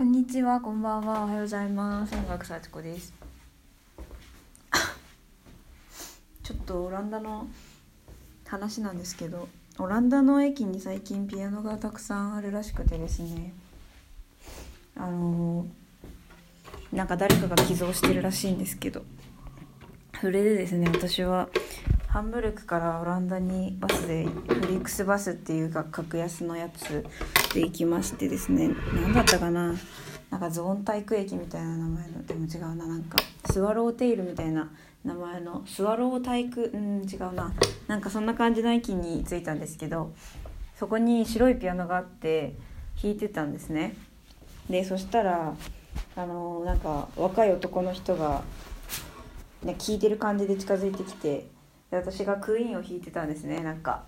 [0.00, 2.14] こんにちは、こんばんは、おはようございます。
[2.14, 3.12] 音楽幸子です。
[6.42, 7.46] ちょっとオランダの
[8.46, 9.46] 話なんですけど、
[9.78, 13.52] オランダの駅に最近ピアノがたくさんあるらしくてですね。
[14.96, 15.66] あの
[16.94, 19.02] なんか誰かが寄贈してるらしいんですけど、
[20.18, 21.50] それでですね、私は
[22.10, 27.04] ハンブルクからオランダにバスでフリックスバスっていうが格安のやつ
[27.54, 28.70] で行きましてですね。
[28.92, 29.76] 何だったかな？
[30.28, 33.16] なんかゾーン体育駅みたいな名前のでも違うななんか
[33.52, 34.72] スワローテイルみたいな
[35.04, 36.72] 名前のスワロー体育？
[36.74, 37.54] うん違うな。
[37.86, 40.12] なんかそんな感じの駅に着いたんですけど
[40.80, 42.56] そこに白いピアノがあって
[43.00, 43.94] 弾いてたんですね。
[44.68, 45.54] でそしたら
[46.16, 48.42] あのなんか若い男の人が、
[49.62, 51.46] ね、聴いてる感じで近づいてきて
[51.90, 54.04] で私がクイーンを弾いてたんですねなんか。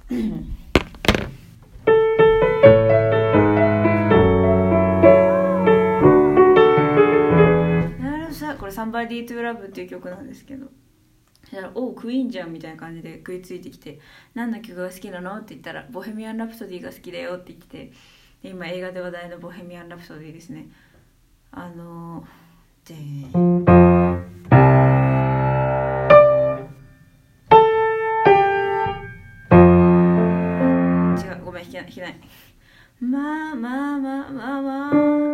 [8.59, 10.67] これ「Somebody to Love」っていう曲なんですけど。
[11.43, 13.99] そしたら「おクイーンじゃん」みたいな感じで食いついてきて
[14.35, 17.93] 「何の曲が好きなの?」って言ったら「ボヘミアン・ラプソディが好きだよ」って言って
[18.43, 20.69] で今映画で話題の「ボヘミアン・ラプソディ」ですね。
[21.51, 22.25] あの
[22.85, 22.95] で
[31.83, 32.21] ない弾けない
[33.01, 34.61] まあまあまあまあ。
[34.61, 35.33] まあまあまあ。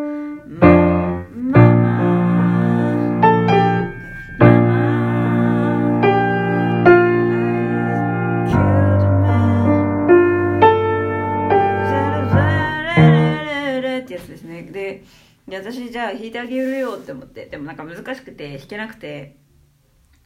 [15.48, 17.46] で私じゃあ弾いてあげるよって思って。
[17.46, 19.36] でもなんか難しくて弾けなくて。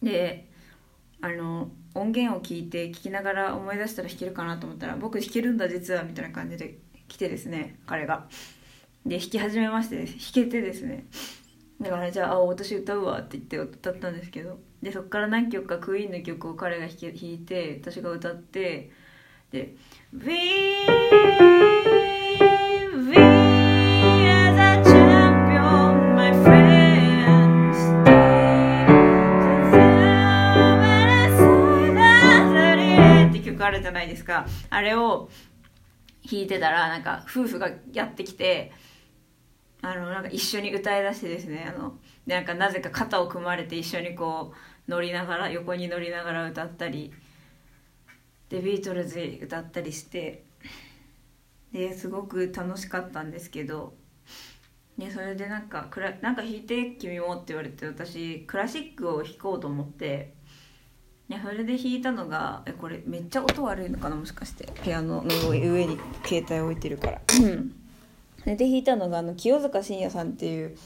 [0.02, 0.48] で
[1.20, 8.26] あの音源を聞いて聞きながら思い出したら弾けるかなと思ったら僕弾けるんだ実はみたいな感じで来てですね彼が。
[9.04, 11.06] で弾き始めまして弾けてですね。
[11.80, 18.90] だからじゃああ私歌うわって言って歌ったんですけどでそっから何曲かクイーンの曲を彼が弾け弾いて私が歌って
[19.50, 19.74] で
[20.14, 21.81] 「We
[33.82, 34.46] じゃないですか。
[34.70, 35.28] あれを
[36.30, 38.72] 弾いてたらなんか夫婦がやってきて
[39.80, 41.72] あのなんか一緒に歌いだしてですね。
[41.74, 44.54] あのでなんかなぜか肩を組まれて一緒にこ
[44.86, 47.12] う乗りながら横に乗りながら歌ったり
[48.48, 50.44] でビートルズ歌ったりして
[51.72, 53.94] ですごく楽しかったんですけど
[54.98, 55.88] でそれでなんか
[56.20, 60.34] 「なんか弾いて君も」って言われて私クラシックを弾こうと思って
[61.28, 64.16] でそれで弾いたのがえこれめっちゃ音悪いのかな？
[64.16, 67.20] もしかしてピアノの上に携帯置いてるから。
[68.44, 70.76] で弾いたのがあの清塚信也さんっていう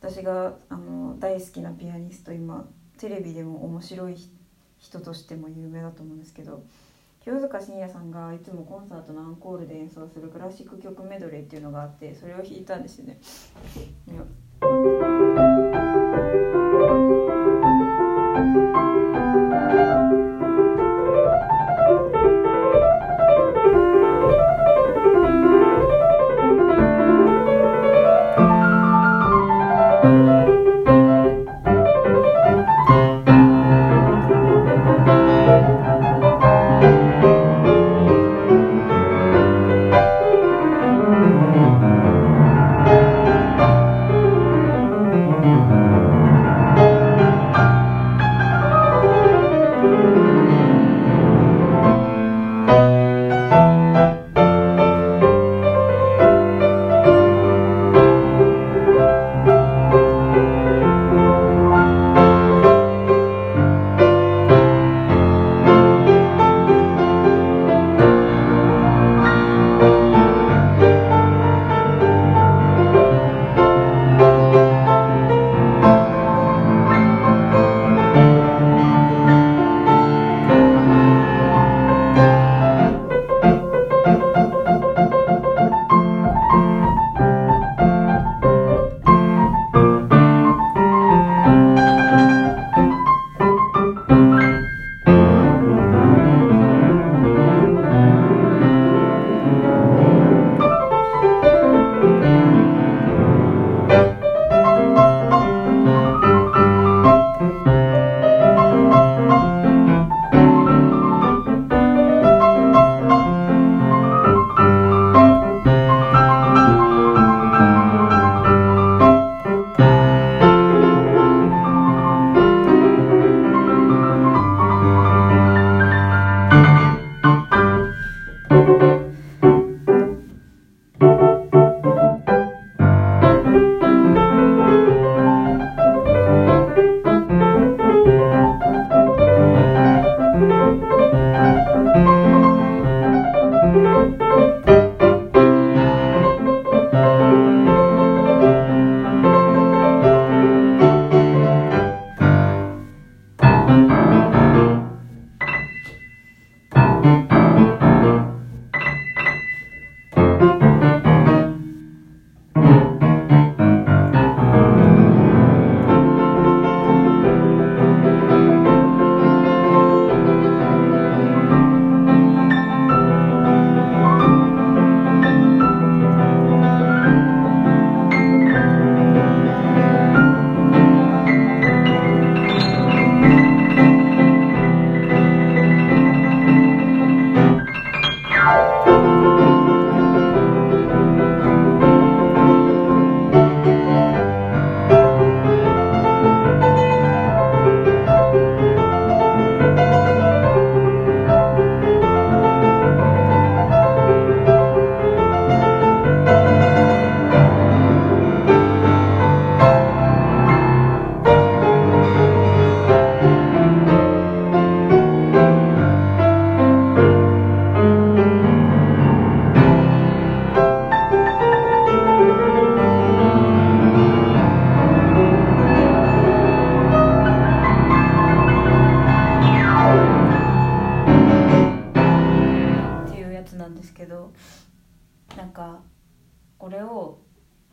[0.00, 4.16] 私があの大好きなピアニスト今テレビでも面白い
[4.78, 6.62] 人としても有名だと思うんですけど
[7.24, 13.18] 清塚信也さんがいつもコンサートのアンコールで演奏するクラシック曲メドレーっていうのがあってそれを弾いたんですよね。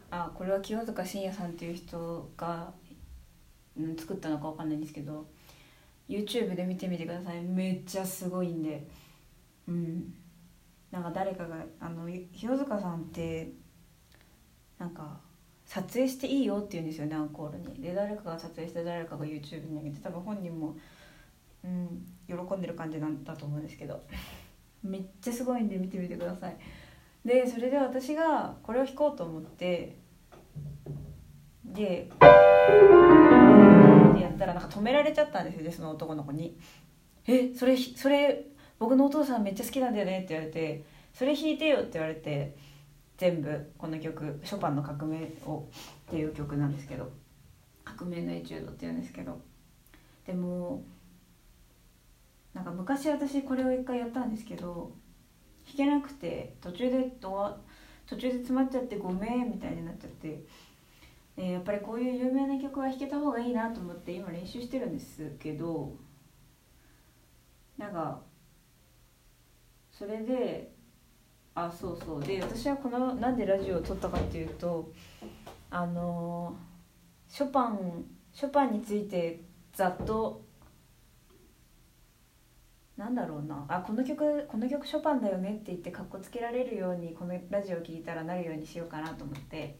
[0.09, 2.71] あこれは清塚信也さんっていう人が、
[3.77, 5.25] うん、作ったのかわかんないんですけど
[6.07, 7.41] YouTube で見てみてください。
[7.41, 8.87] めっちゃすごいんで。
[9.67, 10.13] うん。
[10.89, 13.51] なんか誰かがあの清塚さんって
[14.79, 15.19] なんか
[15.65, 17.81] 撮影していいよって言うんですよねアンコールに。
[17.81, 20.77] で誰かが撮影して誰かが YouTube に上げて多分本人も、
[21.65, 24.01] うん、喜んでる感じなんだと思うんですけど。
[24.83, 26.57] めっちゃすごいんで見てみてください。
[27.25, 29.97] でそれで私がこれを弾こうと思って
[31.65, 32.09] で
[34.13, 36.57] でやったらなんか止められちゃったんですよねその男の子に
[37.27, 38.45] 「えそれそれ
[38.79, 40.83] 僕のお父さんめっちゃ好きなんだよね」って言われて
[41.13, 42.55] 「それ弾いてよ」って言われて
[43.17, 45.65] 全部この曲ショパンの革命を
[46.07, 47.11] っていう曲なんですけど
[47.83, 49.39] 革命のエチュードっていうんですけど
[50.25, 50.83] でも
[52.53, 54.91] なんか昔私これを一回やったんですけど
[55.67, 60.39] 弾けなくて途中で途中で詰まっちゃってごめんみたいになっちゃって、
[61.35, 65.93] えー、やっぱりこういう有名な曲は弾けた方がいいなと思って今練習してるんですけど
[67.77, 68.21] なんか
[69.91, 70.71] それで
[71.53, 72.23] あそうそう。
[72.23, 74.91] で私はこのなんでラジオを撮ったかっていうと
[75.71, 76.55] あの
[77.27, 79.41] ショパンショパンについて
[79.73, 80.46] ざっと
[82.97, 83.63] なんだろうな。
[83.67, 89.77] あこの曲この曲ショパンだよねって言ってかっこつけられるようにこのラジオを聴いたらなるようにしようかなと思って。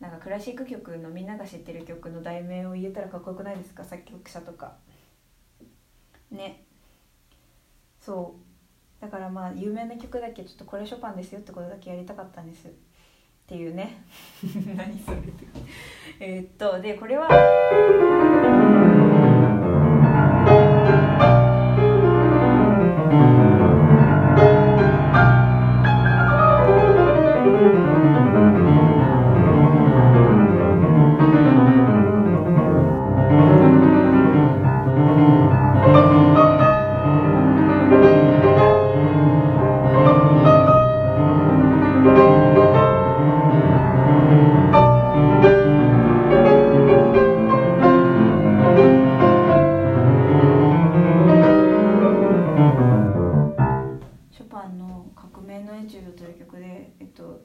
[0.00, 3.84] なんかクラシック曲のみんなが知ってる曲の題名を言えたらかっこよくないですか？
[3.84, 4.74] 作曲者とか。
[6.30, 6.64] ね。
[8.00, 8.36] そ
[9.00, 9.02] う。
[9.02, 12.68] だからまあ有名な曲だけちょっとこれショパンですよってことだけやりたかったんです。
[12.68, 12.70] っ
[13.46, 14.02] ていうね。
[14.76, 15.46] 何それって。
[16.20, 17.28] えっとでこれは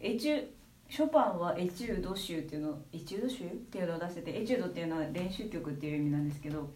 [0.01, 0.48] エチュ
[0.89, 6.69] ショパンはエチュード集っていうのエチュード集っていうのを出しててエチュードっていうのは練習曲っていう意味なんですけど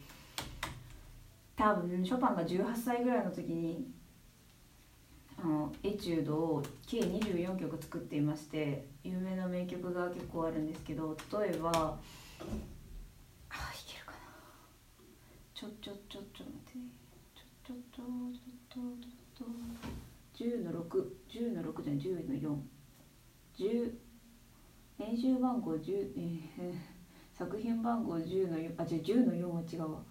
[1.56, 3.88] 多分ショパンが18歳ぐらいの時に
[5.44, 12.00] あのエチュードを計24曲作っていまして有名な名曲が結構あるんですけど例えばあ
[13.50, 14.18] いけるかな
[15.56, 16.74] ちょちょちょちょ待って
[17.66, 18.04] ちょちょちょ
[18.70, 18.82] ちょ
[19.36, 19.46] ちょちょ
[20.36, 22.73] 10の610の6じゃない10の4。
[23.58, 23.92] 10
[25.00, 26.74] 練習番号10えー
[27.34, 30.04] 作品番号10の4あじゃあ10の4は違うわ。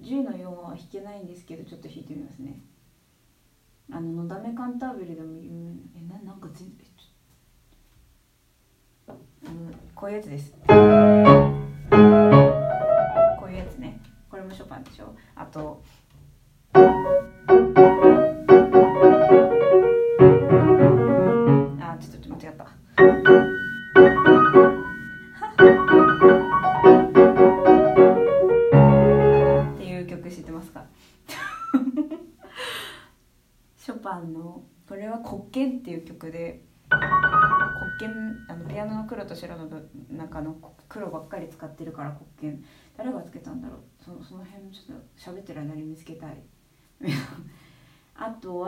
[0.00, 2.60] 10の4は弾けないんですけどちょっと弾いてみますね。
[3.90, 5.72] あの「のだめカンタービレ」でも有名。
[5.94, 6.86] えななんか全然
[9.46, 10.52] あのこういうやつです。
[10.52, 10.72] こう
[13.50, 13.98] いうやつね。
[14.28, 15.14] これもショパンでしょ。
[15.34, 15.82] あと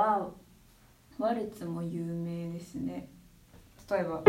[0.09, 0.31] は
[1.19, 3.09] ワルツも有名ですね
[3.91, 4.23] 例えば。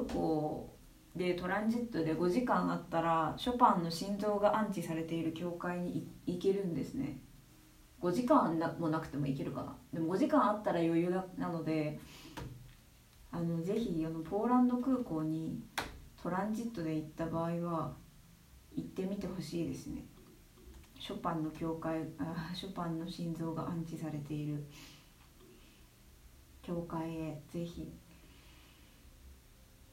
[0.00, 0.76] ルコ
[1.14, 7.18] でトランジットで5時間あったらショパンの心臓が安置されている教会に行けるんですね。
[8.00, 9.76] 5時間もなくても行けるかな。
[9.92, 11.98] でも5時間あったら余裕なので
[13.32, 15.60] あのぜひあのポーランド空港に
[16.22, 17.92] トランジットで行った場合は
[18.74, 20.04] 行ってみてほしいですね。
[21.00, 24.64] ショパンの教会あショパンの心臓が安置されている
[26.62, 27.92] 教会へぜひ。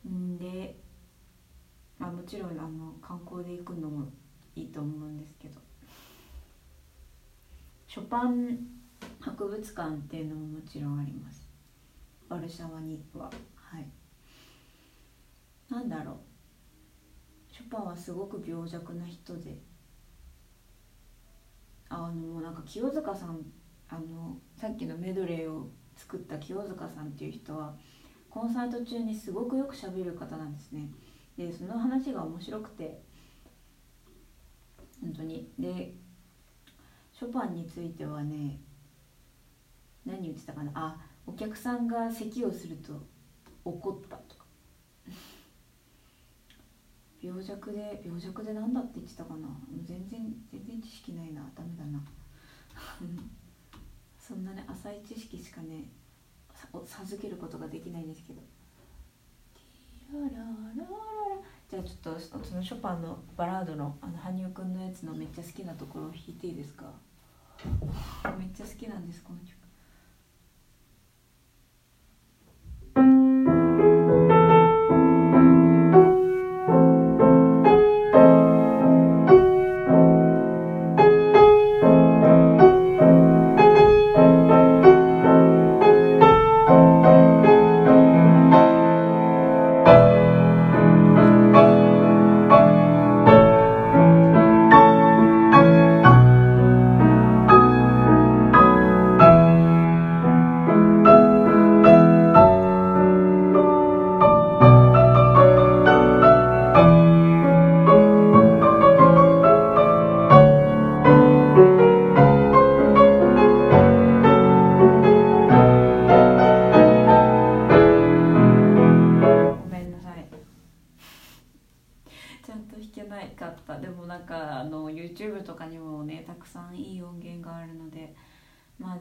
[0.10, 0.80] んで
[1.98, 4.08] まあ、もちろんあの観光で行くのも
[4.56, 5.60] いいと思うんですけど。
[7.88, 8.60] ショパン
[9.22, 11.50] 博物館っていうのももちろんあります。
[12.28, 13.32] ワルシャワには。
[13.56, 13.88] はい。
[15.70, 16.16] なんだろう。
[17.54, 19.58] ショパンはすごく病弱な人で。
[21.88, 23.40] あのもうなんか清塚さん
[23.88, 27.76] あのさっきのメドレーを作った清塚さんっていう人は
[28.36, 30.89] コンサート中にすごくよくしゃべる方なんですね。
[31.38, 33.01] でその話が面白くて。
[35.01, 35.50] 本当に。
[35.58, 35.94] で
[37.13, 38.60] ショパンについてはね
[40.06, 40.72] 何言ってたかな。
[40.75, 43.01] あお客さんが咳をすると
[43.63, 44.46] 怒ったとか。
[47.22, 49.48] 病弱で病弱で何だって言ってたかな。
[49.86, 51.50] 全然全然知識ないな。
[51.56, 52.04] ダメだな。
[54.20, 55.86] そんなね浅い知識しかね
[56.86, 58.42] 授けることができないんですけど
[61.70, 66.86] じゃあちょっとそのショパンのバラードのあの羽生くんのやつのめっちゃ好きなところを弾いていいですか
[68.38, 69.64] めっちゃ好きなんですこの曲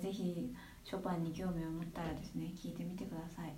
[0.04, 0.52] ぜひ
[0.84, 3.54] ショパンに興味を持ったらですね聞いてみてください。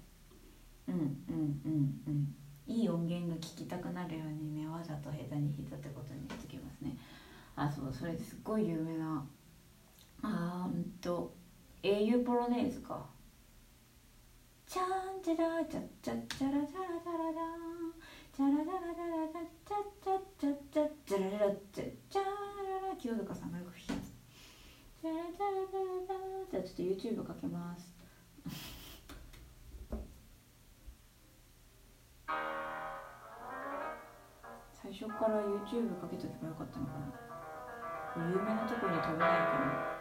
[0.87, 2.35] うんうんうんうん。
[2.69, 6.97] いい音源が聞きたくなるようにねわざと下手に弾いたってことにしときますね。
[7.57, 9.27] あそうそれすっごい有名な
[10.23, 11.35] あーんと
[11.83, 13.05] 英雄ポロネーズか。
[14.69, 17.35] チャンチャラチャチャチャラチャラチャラ
[18.33, 24.06] チャラチャラチャラチャチャチャチャチャチャラチャチャラ清塚さんがよく弾きま
[26.51, 27.95] じゃあちょっと YouTube かけます。
[34.73, 37.13] 最初から YouTube かけとけばよかったのかな。
[38.17, 39.97] 有名なとこに飛べないかな。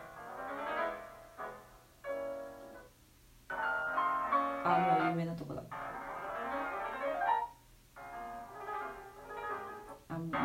[4.64, 5.62] あもう有名なとこだ。
[10.10, 10.38] あもうあ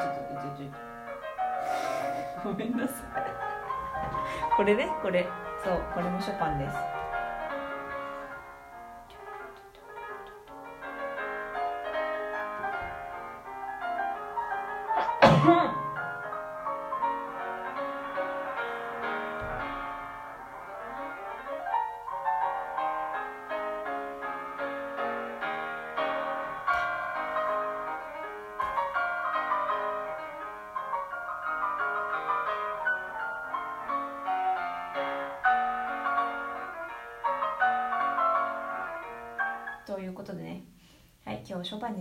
[0.00, 0.66] ちょっとちょっとちょ。
[0.66, 0.99] っと
[2.44, 2.96] ごめんなさい。
[4.56, 5.28] これねこれ。
[5.64, 6.74] そうこれもショパンです。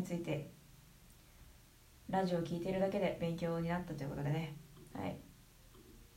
[0.09, 0.49] ついて
[2.09, 4.55] ラジオを聴いているだけで勉強になったということでね。
[4.91, 5.15] はい。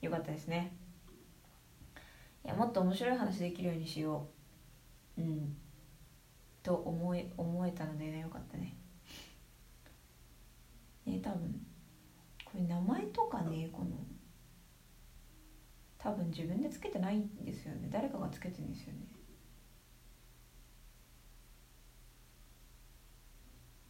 [0.01, 0.75] よかったですね。
[2.43, 4.29] いやもっと面白い話できるようにしよ
[5.19, 5.21] う。
[5.21, 5.55] うん。
[6.63, 8.75] と思い思えたのでねよかったね。
[11.05, 11.67] ね多分
[12.47, 13.91] これ名前とかねこの
[15.99, 17.91] 多分自分でつけてないんですよね。
[17.93, 19.01] 誰かがつけてるんですよね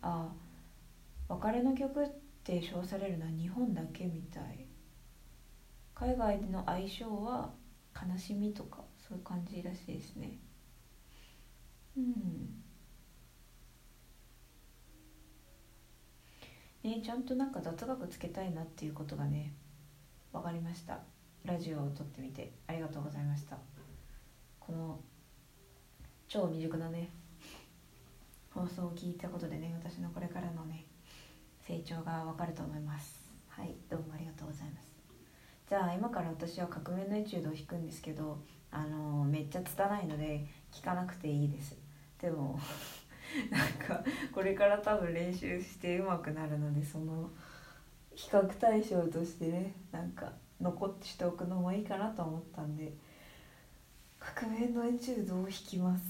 [0.02, 0.32] あ
[1.28, 2.08] あ別れの曲っ
[2.44, 4.68] て称されるのは日本だけみたい。
[5.92, 7.50] 海外での相性は
[7.94, 10.38] 悲しみとかそういう感じらしいですね。
[11.96, 12.62] うん。
[16.84, 19.52] ねちゃんとなんか雑学つけたいなっていうことがね
[20.32, 21.00] 分かりました。
[21.44, 22.52] ラジオを撮ってみて。
[22.68, 23.58] ありがとうございました。
[24.60, 25.00] この
[26.28, 27.10] 超未熟なね
[28.50, 30.86] 放送を聞いたことでね私のこれからのね
[31.66, 33.22] 成長がわかると思います。
[33.48, 34.88] はいどうもありがとうございます。
[35.68, 41.76] じゃあ今から私は革命のエチュードを弾くんですけどあのめっちゃ拙いので聞かなくていいです。
[42.20, 42.58] でも
[43.48, 44.02] なんか
[44.34, 47.30] これから多分練習して上手くなるのでその
[48.12, 52.92] 比較対象としてねなんか残しておくのもいいかなと思ったんで
[54.18, 56.04] 革命のエチュードを弾きます。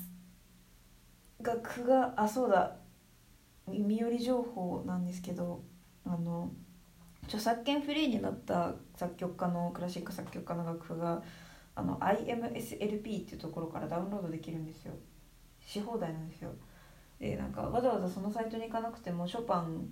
[1.43, 2.82] 楽があそうだ。
[3.69, 5.63] 耳寄り情報なんですけど
[6.05, 6.51] あの
[7.25, 11.23] 著作権フリーになった作曲家のクラシック作曲家の楽譜が
[11.75, 14.95] あの IMSLP っていうところからダウンロードできるんですよ。
[15.61, 16.51] し放題なんですよ。
[17.21, 19.89] でなんかわざわざそのサイトに行かなくてもショパン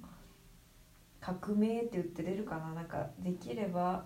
[1.20, 2.74] 革命って言って出るかな？
[2.74, 4.04] なんかできれば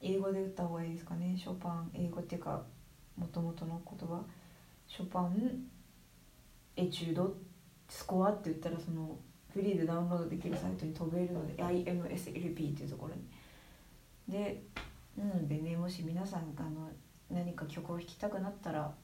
[0.00, 1.36] 英語で打った方がいいですかね？
[1.36, 2.62] ショパン英語っていうか
[3.16, 4.22] もともとの言葉。
[4.86, 5.66] ショパン
[6.76, 7.47] エチュードって
[7.88, 9.18] スコアって言ったらその
[9.52, 13.22] フリーでダウンロードできるサイトに飛べるので IMSLP っていうところに。
[14.28, 14.62] で
[15.16, 16.90] なのでねもし皆さんあの
[17.30, 18.94] 何か曲を弾きたくなったら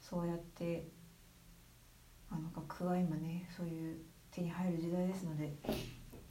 [0.00, 0.88] そうやって
[2.30, 3.96] あの楽譜は今ねそういう
[4.30, 5.54] 手に入る時代ですので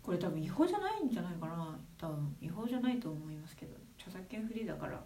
[0.03, 1.79] これ多分違法じゃないんじゃないかな。
[1.97, 5.01] 多分違法じゃないと思いますけど著作権フリーだから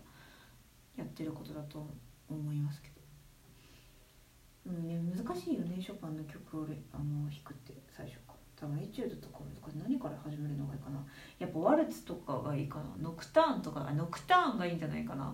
[0.98, 1.88] やってることだと
[2.28, 2.87] 思いますけど。
[4.68, 8.38] うんね難しいよねショパンの曲をあの弾くって最初から。
[8.60, 9.78] 多分エチュードとか難しい。
[9.78, 11.00] 何から始めるのがいいかな。
[11.40, 12.86] やっぱワルツとかがいいかな。
[13.00, 15.34] ノクターンとかノクターンがいいんじゃないかな。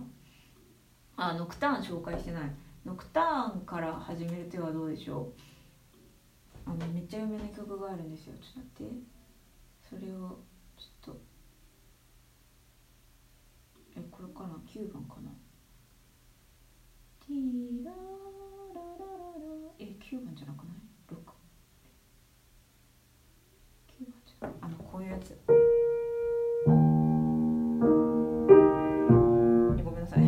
[1.16, 2.42] あノクターン紹介してない。
[2.84, 5.32] ノクターンから始める手はどうでしょ
[6.66, 6.70] う。
[6.70, 8.34] あのめっちゃ有名な曲があるんですよ。
[8.34, 9.14] ちょっと待って。
[9.88, 10.38] それを
[10.76, 11.20] ちょっと。
[13.96, 14.60] えこれかな。
[14.68, 15.30] 9番かな。
[17.26, 17.94] ティーラー
[20.14, 20.76] 9番じゃなくない
[21.10, 21.16] ?6
[23.98, 24.56] 9番じゃない？
[24.60, 25.36] あのこういうやつ。
[29.84, 30.22] ごめんなさい。
[30.22, 30.26] い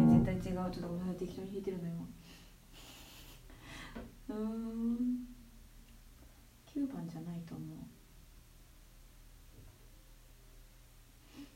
[0.00, 0.42] や絶対違う。
[0.42, 1.16] ちょっとごめんなさい。
[1.16, 2.08] 適当に弾いてるの今。
[4.30, 5.28] うん。
[6.74, 7.76] 9番じゃないと思う。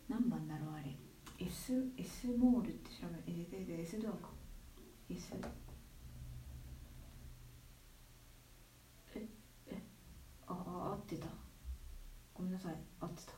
[0.08, 0.94] 何番だろうあれ
[1.44, 3.40] ？S, S モールって調べる。
[3.50, 4.35] えでで S ドアか。
[5.08, 5.30] S
[9.14, 9.22] え
[9.66, 9.78] え
[10.46, 11.28] ああ合ってた。
[12.34, 12.78] ごめんなさい。
[13.00, 13.34] 合ってた。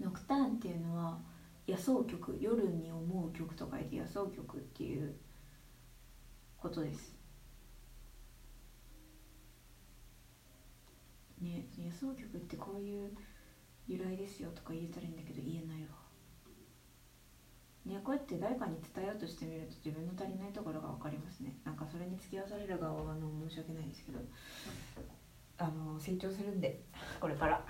[0.00, 1.18] ノクターンっていうのは
[1.66, 5.12] 野草曲夜に思う曲と書いて野草曲っていう
[6.58, 7.14] ことです。
[11.40, 13.12] ね野草曲ってこういう
[13.88, 15.97] 由来ですよとか言えたらいいんだけど言えないわ。
[18.08, 21.52] こうやって誰かに伝えようとしてみると自分の足りないところが分かりますね。
[22.16, 24.18] 付き合わされる側はあの申し訳ないですけど
[25.58, 26.80] あの成長するんで
[27.20, 27.62] これから。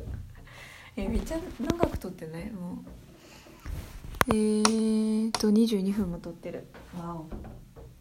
[0.96, 2.50] えめっちゃ長く撮ってない？
[2.50, 2.76] もう。
[4.28, 6.66] えーと22分も撮ってる。
[6.96, 7.24] わお。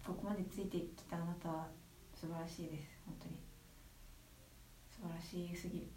[0.08, 1.68] ここまでついてきたあなたは
[2.16, 2.88] 素晴らしいです。
[3.06, 3.36] 本当に。
[4.90, 5.88] 素晴らしすぎる。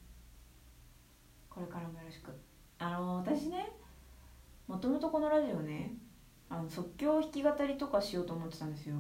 [1.49, 2.33] これからもよろしく。
[2.81, 3.71] あの私ね
[4.73, 5.93] もともとこのラジオね
[6.49, 8.97] あの即興弾き語りとかしようと思ってたんですよ。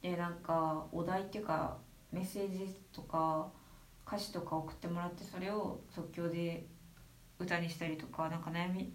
[0.00, 1.76] でなんかお題っていうか
[2.10, 3.46] メッセージとか
[4.06, 6.64] 歌詞とか送ってもらってそれを即興で
[7.38, 8.90] 歌にしたりとかなんか悩み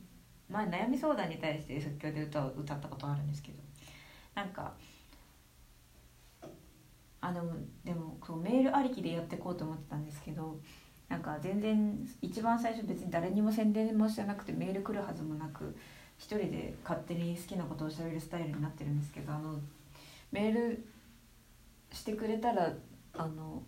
[0.50, 3.60] 前悩み相談に対して即興で歌を歌ったことあるんですけど。
[4.34, 4.74] なんか
[7.22, 10.60] あでもでもそうメールありきでやっていこうと思ってたんですけど
[11.10, 15.76] なんか全然一番最初別に誰にも宣伝もしてなくてメール来るはずもなく
[16.18, 19.60] 一人で勝手に好きなことをしゃべるスタイルになってるんですけどあの
[20.32, 20.86] メール
[21.92, 22.74] してくれたら
[23.14, 23.64] あの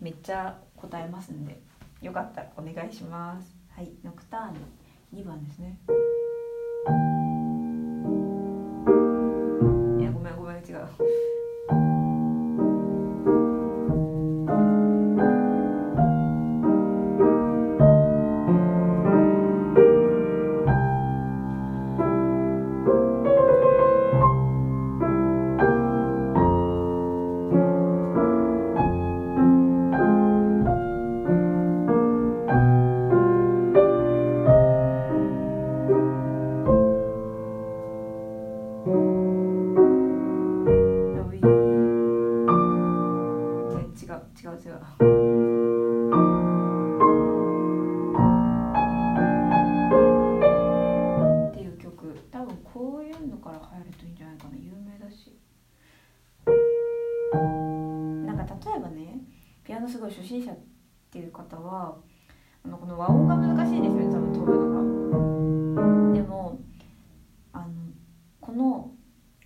[0.00, 1.58] めっちゃ答えますんで
[2.00, 3.54] よかったらお願いします。
[3.70, 5.76] はいノクターン2番ですね。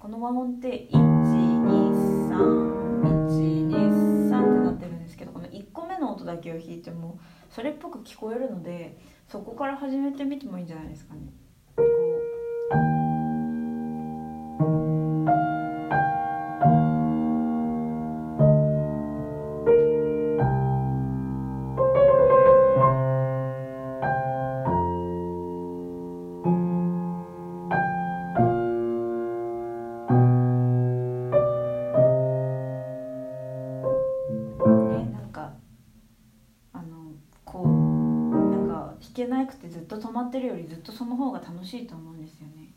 [0.05, 0.99] この和音って123123
[4.27, 11.21] ってなってるんですけどこの1個目の音だけを弾いてもそれっぽく聞こえるのでそこから始めてみてもいいんじゃないですかね。
[14.59, 14.65] こ
[15.01, 15.04] う
[40.35, 42.75] ってるよりずっとその方が楽しいと思うんですよね。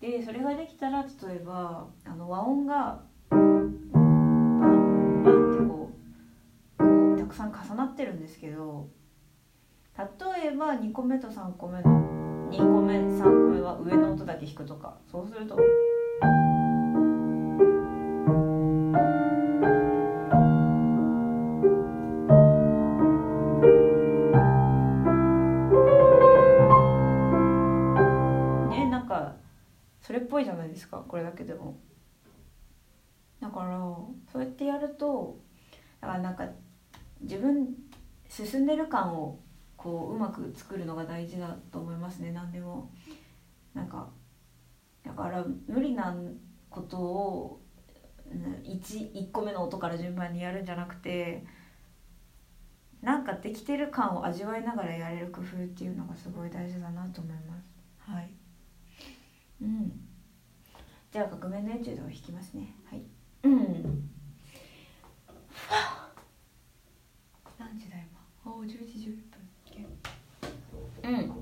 [0.00, 3.00] でそれができたら例えばあの和音が
[3.30, 3.88] バン
[5.24, 5.90] バンってこ
[7.14, 8.88] うたくさん重なってるんですけど
[9.96, 10.04] 例
[10.48, 15.56] えば2個目と3個目の2個目3個目は上の音だけ弾くとかそうすると。
[30.02, 31.78] それっぽいじゃないですかこれだけでも。
[33.40, 33.78] だから
[34.30, 35.40] そうやってやると
[36.00, 36.48] だからなんか
[37.20, 37.74] 自分
[38.28, 39.40] 進んでる感を
[39.76, 42.90] こううまく作るのが大事だと思いますね何でも。
[43.74, 44.08] なんか
[45.04, 46.14] だから無理な
[46.68, 47.60] ことを
[48.64, 51.44] 1, 1個目の音から順番にやるんじゃなくて
[53.02, 57.66] なんかできてる感を味わいながらやれる工夫っていうのがすごい大事だなと思います。
[57.98, 58.30] はい。
[59.62, 59.92] うん。
[61.12, 62.74] じゃあ革命のエチュードを弾きますね。
[62.84, 63.02] はい。
[63.44, 64.10] うん。
[67.58, 67.96] 何時だ
[68.44, 68.52] 今？
[68.52, 69.42] おお10時11分。
[71.04, 71.41] うん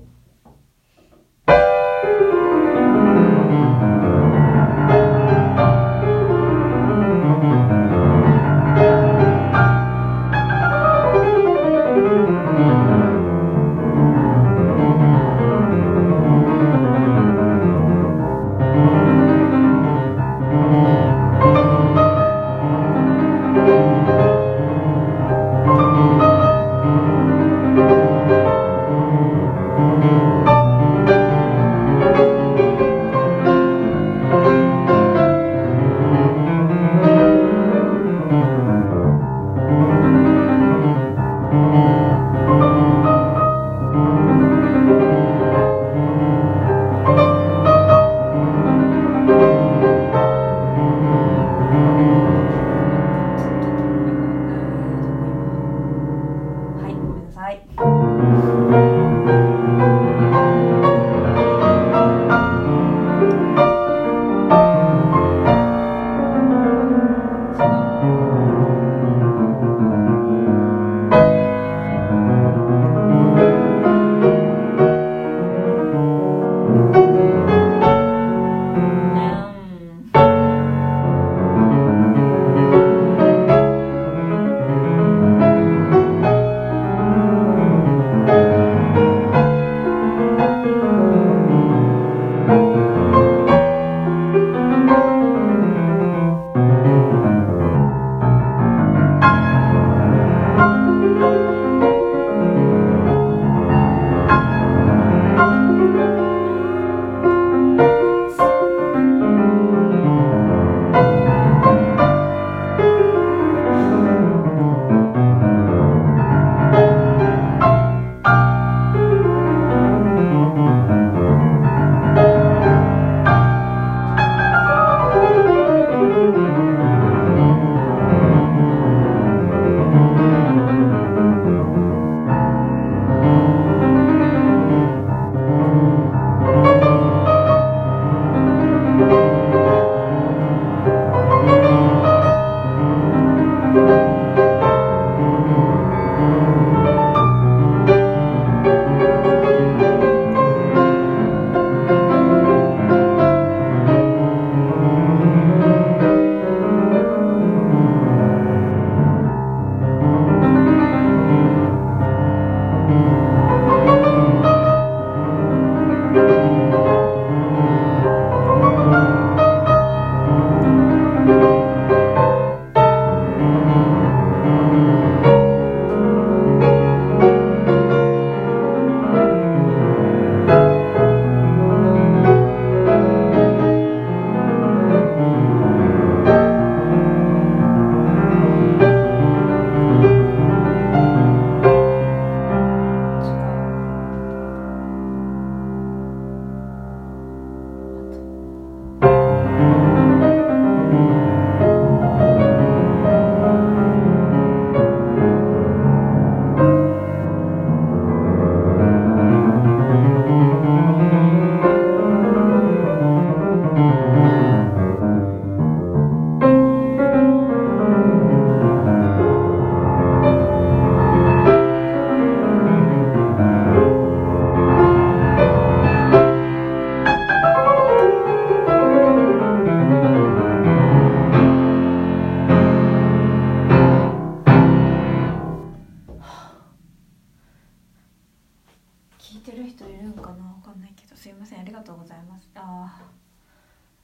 [241.21, 242.49] すいませんありがとうございます。
[242.55, 242.99] あ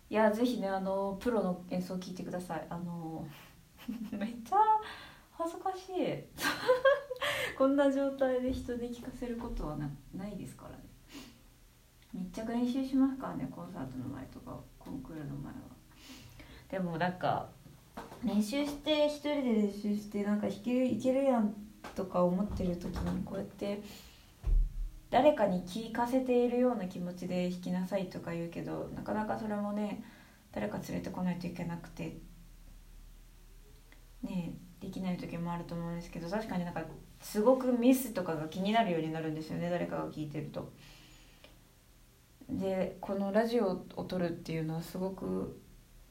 [0.07, 2.67] いやぜひねあのプロの演奏聴いてください。
[2.69, 3.27] あの
[4.13, 4.57] めっちゃ
[5.31, 6.23] 恥ずかしい。
[7.57, 9.77] こんな状態で人に聞かせることは
[10.13, 10.83] ないですからね。
[12.13, 15.59] 密着練習しますからねコンサートの前とかコンクールの前は。
[16.69, 17.49] でもなんか
[18.23, 21.51] 練習して一人で練習してなんか弾けるいけるやん
[21.95, 23.81] とか思ってる時にこうやって
[25.09, 30.03] 誰かに聞かせているような気持ちで弾きなさいとか言うけどなかなかそれもね
[30.51, 32.17] 誰か連れてこないといけなくて
[34.23, 36.81] ねできない時もあると思うんですけど確かになんか
[37.21, 40.71] すごくミスとかが気になるようになるんですよね誰かが聞いてると。
[42.49, 45.59] でこのラジオを撮るっていうのはすごく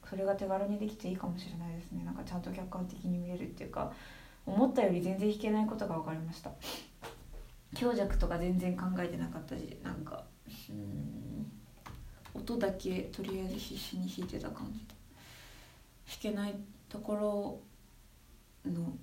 [0.07, 3.91] それが手軽にできていいかもしれないですねなんかちゃんと客観的に見えるっていうか
[4.45, 6.51] 思ったより全然弾けないことが分かりました
[7.75, 10.23] 強弱とか全然考えてなかったしなんか
[10.69, 11.51] うん。
[12.33, 14.85] 音だけとりあえず必死に弾いてた感じで
[16.07, 16.55] 弾けない
[16.87, 17.61] とこ
[18.65, 18.95] ろの、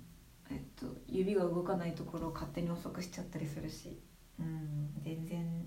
[0.49, 3.99] えっと、指が動かないところを勝手に遅くしちゃったりするし
[4.39, 5.65] うん全然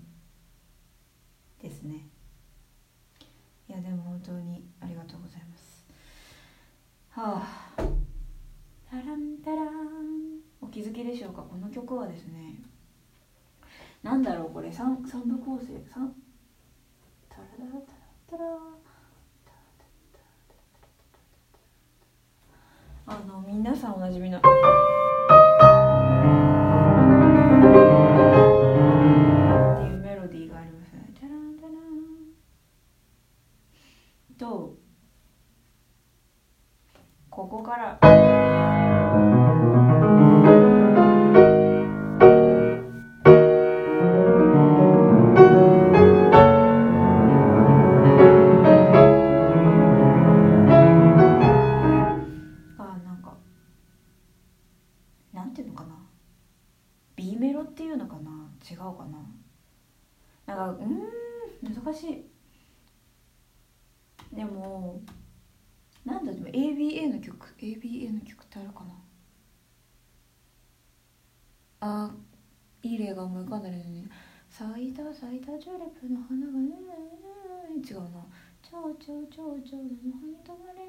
[1.61, 2.07] ですね。
[3.67, 5.85] いやでも本当にありがとうございます。
[7.11, 7.83] はあ。
[8.89, 10.39] タランタラン。
[10.61, 11.43] お気づきでしょうか？
[11.43, 12.55] この曲はですね
[14.03, 15.91] なんだろうこれ 3, 三部構成3
[17.29, 17.69] タラタラ
[18.27, 18.79] タラタラ
[23.07, 24.39] あの皆さんおなじみの。
[34.37, 34.77] と
[37.29, 38.18] ここから。
[60.49, 62.25] なんかうん難しい。
[64.35, 65.01] でも
[66.03, 68.95] なんだでも ABA の曲 ABA の曲ってあるかな。
[71.81, 72.11] あ
[72.81, 74.09] いい例が思い浮かんだですね。
[74.49, 76.69] 咲いた咲いたチューリップの花がね
[77.87, 78.25] 違うな。
[78.63, 80.81] ちょうちょうちょうちょうの葉に止まれ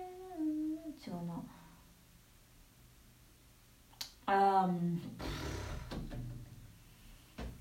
[1.07, 1.45] 違うな。
[4.25, 4.71] あ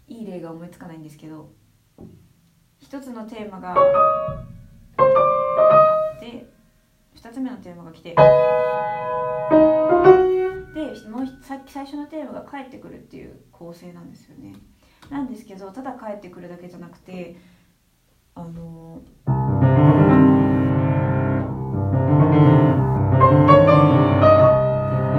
[0.07, 1.58] いい例が思いつかないんですけど。
[2.79, 3.75] 一つのテーマがあ
[6.17, 6.49] って
[7.13, 8.15] 二つ目のテーマが来てで
[11.09, 14.53] もうさっき最初のテーマが帰ってくるっていう構成なんですよね。
[15.09, 17.35] なんですけどただ帰ってくるだけじゃなくて
[18.35, 19.01] あの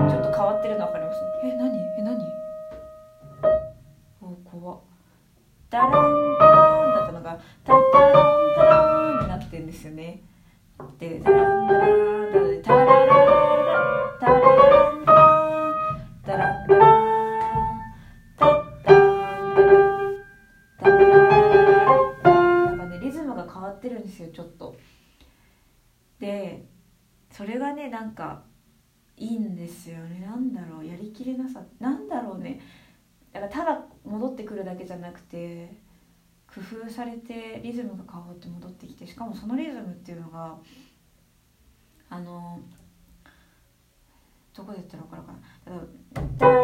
[0.09, 1.18] ちょっと変わってるの分かります？
[1.44, 1.77] え何？
[1.99, 2.25] え何？
[4.23, 4.81] お怖っ。
[5.68, 5.99] ダラ
[11.00, 17.80] でダランダランなのでタララララタラランダランタラララン
[18.36, 18.48] タッ
[18.84, 20.16] タン
[20.82, 24.76] ダラなんかねリズムが変わってるんですよちょっと
[26.18, 26.66] で
[27.30, 28.42] それがねなんか
[29.16, 32.60] いいんですよねなんだろうやりきれなさなんだろうね
[33.32, 35.79] だからただ戻ってくるだけじゃなくて
[36.54, 40.58] 工夫されてリズムが変わって戻ってきてしかもそのリズムっていうのが
[42.11, 42.61] あの
[44.54, 45.38] どこで言ったら分かるかな？
[45.67, 46.54] 例え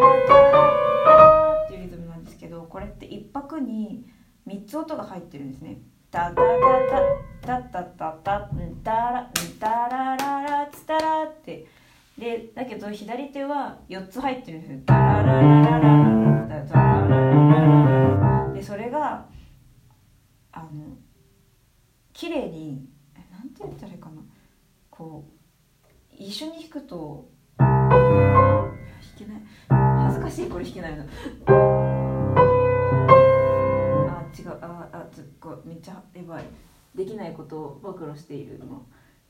[1.05, 4.07] ば「」っていうリズムなんですけどこれって一拍に
[4.47, 5.79] 3つ音が入ってるんですね。
[6.11, 6.43] タタ
[7.43, 9.31] タタタタタタンタラ
[9.61, 11.67] タラララツタラって
[12.19, 14.81] でだけど左手は4つ入ってるんですよ。
[14.87, 19.27] タララララララタラララララでそれが
[20.53, 20.97] あの
[22.13, 22.89] 綺麗に
[23.31, 24.23] なんて言ったらいいかな
[24.91, 25.36] こう
[26.19, 27.29] 一緒に弾くと。
[27.59, 27.67] 弾
[29.19, 29.43] けない。
[30.03, 31.05] 恥ずかしいこれ弾けないの。
[34.09, 34.59] あ違う。
[34.63, 36.45] ああちょっめっちゃやばい。
[36.95, 38.87] できないことを暴露しているの。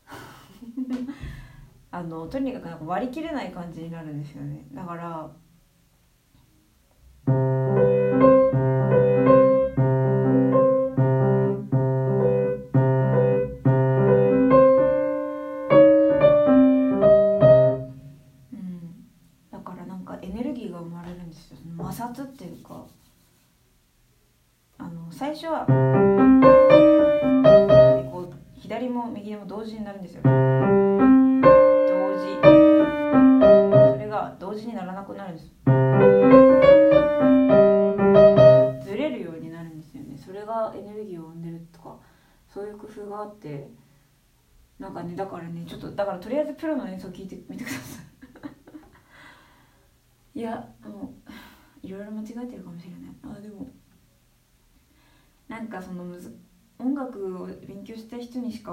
[1.91, 4.67] あのとにかくなんか割り切れない感じになるんですよね。
[4.73, 5.31] だから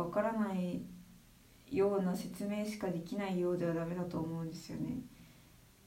[0.03, 0.81] わからない
[1.71, 4.97] ような説明しかできないようではダメだと思うんですよね。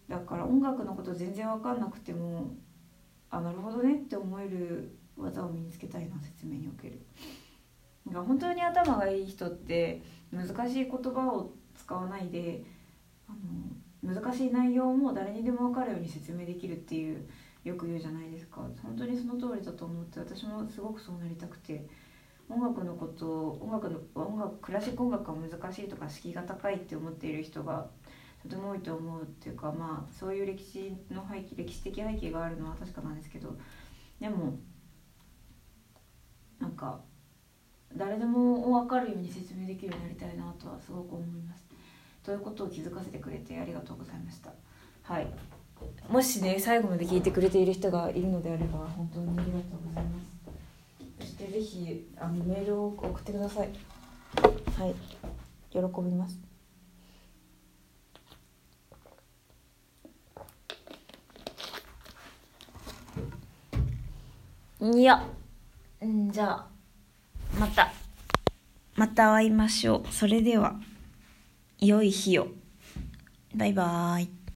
[0.08, 2.54] だから音楽のこと全然わかんなくても
[3.30, 7.04] あなるほどねって思える技を身につけたいな説明における。
[8.10, 10.00] が本当に頭がいい人って
[10.32, 12.64] 難しい言葉を使わないで
[13.28, 13.32] あ
[14.04, 17.28] の難しい内容も誰にでも分かるように説明できるっていう
[17.64, 18.62] よく言うじゃないですか。
[18.82, 21.86] 本当にその通りだと思って私もすごくそうなりたくて。
[22.48, 27.86] 音楽のこと音楽の音楽クラシック音楽は難しいとか敷居が高いって思っている人が
[28.42, 33.56] とても多いと思うっていうかまあそういう歴史の背景歴史的背景があるのは確かなんですけど
[34.20, 34.58] でも
[36.60, 37.00] なんか
[37.94, 41.64] 誰でも分かるように説明できるようになりたいなとはすごく思います。
[42.22, 44.52] ということを気づかせてくれてありがとうございました。
[45.02, 45.26] はい
[46.08, 50.35] もしね最後まで聞いてくれている人がいるのであれば本当にありがとうございます
[51.26, 53.70] そしてぜひあのメールを送ってください。
[54.78, 54.94] はい。
[55.72, 56.38] 喜びます。
[64.80, 65.26] いや。
[66.04, 66.68] んじゃあ
[67.58, 67.92] また。
[68.94, 70.12] また会いましょう。
[70.12, 70.76] それでは
[71.80, 72.46] 良い日を。
[73.56, 74.35] バイバーイ